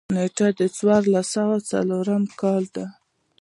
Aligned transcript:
نېټه 0.15 0.47
د 0.59 0.61
څوارلس 0.75 1.27
سوه 1.35 1.57
څلورم 1.69 2.23
کال 2.39 2.63
ده. 2.75 2.85